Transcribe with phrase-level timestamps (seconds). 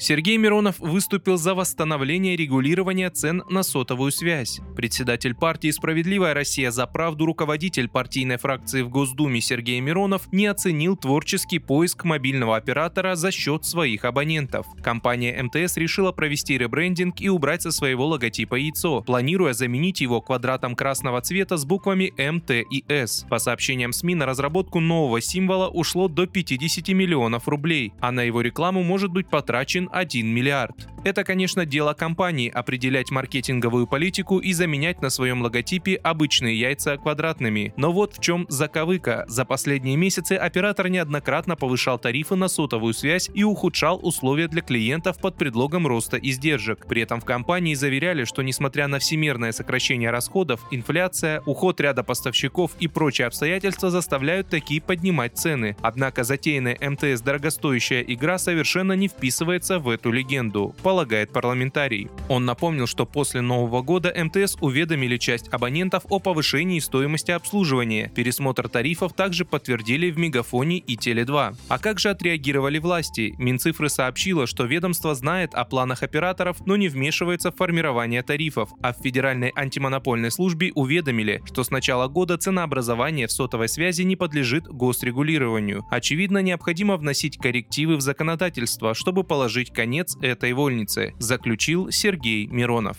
[0.00, 4.58] Сергей Миронов выступил за восстановление регулирования цен на сотовую связь.
[4.74, 10.96] Председатель партии «Справедливая Россия за правду» руководитель партийной фракции в Госдуме Сергей Миронов не оценил
[10.96, 14.66] творческий поиск мобильного оператора за счет своих абонентов.
[14.82, 20.76] Компания МТС решила провести ребрендинг и убрать со своего логотипа яйцо, планируя заменить его квадратом
[20.76, 23.26] красного цвета с буквами М, Т и С.
[23.28, 28.40] По сообщениям СМИ, на разработку нового символа ушло до 50 миллионов рублей, а на его
[28.40, 30.90] рекламу может быть потрачен 1 миллиард.
[31.02, 37.72] Это, конечно, дело компании определять маркетинговую политику и заменять на своем логотипе обычные яйца квадратными.
[37.78, 39.24] Но вот в чем заковыка.
[39.26, 45.18] За последние месяцы оператор неоднократно повышал тарифы на сотовую связь и ухудшал условия для клиентов
[45.18, 46.86] под предлогом роста издержек.
[46.86, 52.72] При этом в компании заверяли, что несмотря на всемирное сокращение расходов, инфляция, уход ряда поставщиков
[52.78, 55.76] и прочие обстоятельства заставляют такие поднимать цены.
[55.80, 62.08] Однако затеянная МТС дорогостоящая игра совершенно не вписывается в эту легенду полагает парламентарий.
[62.28, 68.12] Он напомнил, что после Нового года МТС уведомили часть абонентов о повышении стоимости обслуживания.
[68.14, 71.56] Пересмотр тарифов также подтвердили в Мегафоне и Теле2.
[71.68, 73.34] А как же отреагировали власти?
[73.38, 78.92] Минцифры сообщила, что ведомство знает о планах операторов, но не вмешивается в формирование тарифов, а
[78.92, 84.66] в Федеральной антимонопольной службе уведомили, что с начала года ценообразование в сотовой связи не подлежит
[84.66, 85.86] госрегулированию.
[85.90, 92.98] Очевидно, необходимо вносить коррективы в законодательство, чтобы положить конец этой вольнице заключил Сергей Миронов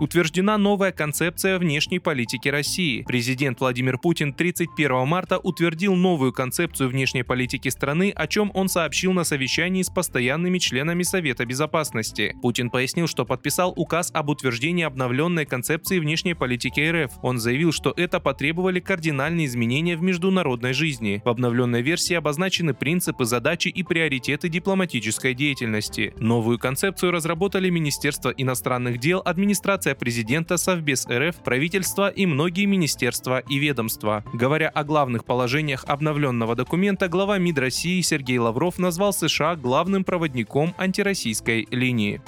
[0.00, 3.02] утверждена новая концепция внешней политики России.
[3.02, 9.12] Президент Владимир Путин 31 марта утвердил новую концепцию внешней политики страны, о чем он сообщил
[9.12, 12.36] на совещании с постоянными членами Совета Безопасности.
[12.42, 17.12] Путин пояснил, что подписал указ об утверждении обновленной концепции внешней политики РФ.
[17.22, 21.22] Он заявил, что это потребовали кардинальные изменения в международной жизни.
[21.24, 26.12] В обновленной версии обозначены принципы, задачи и приоритеты дипломатической деятельности.
[26.18, 33.38] Новую концепцию разработали Министерство иностранных дел, администрация администрация президента, Совбез РФ, правительство и многие министерства
[33.38, 34.24] и ведомства.
[34.32, 40.74] Говоря о главных положениях обновленного документа, глава МИД России Сергей Лавров назвал США главным проводником
[40.78, 42.20] антироссийской линии.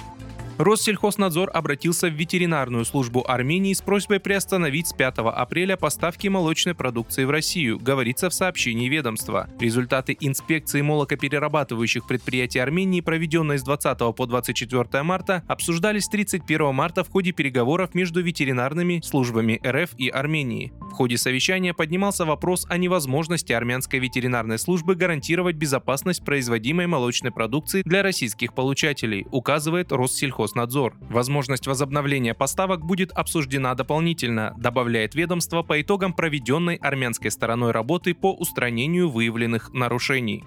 [0.59, 7.23] Россельхознадзор обратился в ветеринарную службу Армении с просьбой приостановить с 5 апреля поставки молочной продукции
[7.23, 9.47] в Россию, говорится в сообщении ведомства.
[9.57, 17.09] Результаты инспекции молокоперерабатывающих предприятий Армении, проведенной с 20 по 24 марта, обсуждались 31 марта в
[17.09, 20.73] ходе переговоров между ветеринарными службами РФ и Армении.
[20.89, 27.83] В ходе совещания поднимался вопрос о невозможности армянской ветеринарной службы гарантировать безопасность производимой молочной продукции
[27.85, 30.95] для российских получателей, указывает Россельхознадзор.
[31.01, 38.33] Возможность возобновления поставок будет обсуждена дополнительно, добавляет ведомство по итогам проведенной армянской стороной работы по
[38.33, 40.43] устранению выявленных нарушений.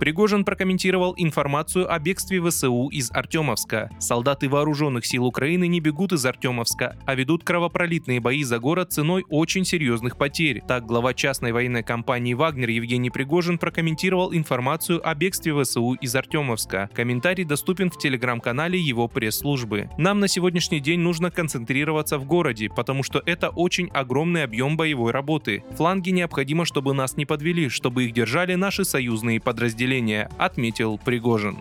[0.00, 3.90] Пригожин прокомментировал информацию о бегстве ВСУ из Артемовска.
[3.98, 9.24] Солдаты вооруженных сил Украины не бегут из Артемовска, а ведут кровопролитные бои за город ценой
[9.28, 10.62] очень серьезных потерь.
[10.68, 16.90] Так глава частной военной компании «Вагнер» Евгений Пригожин прокомментировал информацию о бегстве ВСУ из Артемовска.
[16.94, 19.90] Комментарий доступен в телеграм-канале его пресс-службы.
[19.98, 25.10] Нам на сегодняшний день нужно концентрироваться в городе, потому что это очень огромный объем боевой
[25.10, 25.64] работы.
[25.76, 31.56] Фланги необходимо, чтобы нас не подвели, чтобы их держали наши союзные подразделения населения, отметил Пригожин.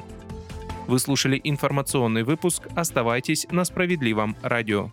[0.87, 2.67] Вы слушали информационный выпуск.
[2.75, 4.91] Оставайтесь на справедливом радио.